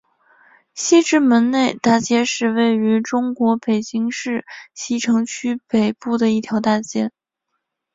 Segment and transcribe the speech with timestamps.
[0.73, 4.43] 西直门内大街是位于中国北京市
[4.73, 7.11] 西城区北部的一条大街。